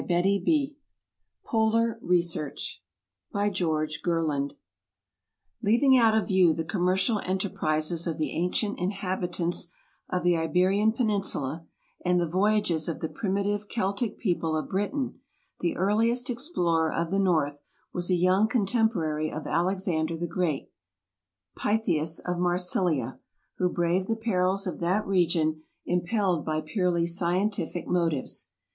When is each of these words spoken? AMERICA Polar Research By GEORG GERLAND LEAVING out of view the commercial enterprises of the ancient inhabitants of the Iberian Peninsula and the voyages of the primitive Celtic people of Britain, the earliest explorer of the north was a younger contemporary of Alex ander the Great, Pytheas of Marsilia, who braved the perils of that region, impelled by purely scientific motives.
AMERICA 0.03 0.73
Polar 1.45 1.99
Research 2.01 2.81
By 3.31 3.51
GEORG 3.51 4.01
GERLAND 4.01 4.55
LEAVING 5.61 5.95
out 5.95 6.17
of 6.17 6.27
view 6.27 6.55
the 6.55 6.63
commercial 6.63 7.19
enterprises 7.19 8.07
of 8.07 8.17
the 8.17 8.31
ancient 8.31 8.79
inhabitants 8.79 9.67
of 10.09 10.23
the 10.23 10.35
Iberian 10.35 10.91
Peninsula 10.91 11.67
and 12.03 12.19
the 12.19 12.27
voyages 12.27 12.87
of 12.87 12.99
the 12.99 13.09
primitive 13.09 13.67
Celtic 13.69 14.17
people 14.17 14.57
of 14.57 14.69
Britain, 14.69 15.19
the 15.59 15.75
earliest 15.77 16.31
explorer 16.31 16.91
of 16.91 17.11
the 17.11 17.19
north 17.19 17.61
was 17.93 18.09
a 18.09 18.15
younger 18.15 18.49
contemporary 18.49 19.31
of 19.31 19.45
Alex 19.45 19.87
ander 19.87 20.17
the 20.17 20.25
Great, 20.25 20.71
Pytheas 21.55 22.17
of 22.25 22.39
Marsilia, 22.39 23.19
who 23.59 23.69
braved 23.71 24.07
the 24.07 24.15
perils 24.15 24.65
of 24.65 24.79
that 24.79 25.05
region, 25.05 25.61
impelled 25.85 26.43
by 26.43 26.59
purely 26.59 27.05
scientific 27.05 27.85
motives. 27.87 28.49